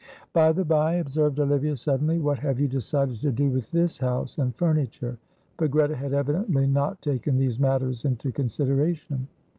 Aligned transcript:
"By 0.33 0.51
the 0.51 0.65
bye," 0.65 0.95
observed 0.95 1.39
Olivia, 1.39 1.75
suddenly, 1.75 2.17
"what 2.17 2.39
have 2.39 2.59
you 2.59 2.67
decided 2.67 3.21
to 3.21 3.31
do 3.31 3.51
with 3.51 3.69
this 3.69 3.99
house 3.99 4.39
and 4.39 4.55
furniture?" 4.55 5.19
but 5.57 5.69
Greta 5.69 5.95
had 5.95 6.11
evidently 6.11 6.65
not 6.65 6.99
taken 7.03 7.37
these 7.37 7.59
matters 7.59 8.03
into 8.03 8.31
consideration. 8.31 9.27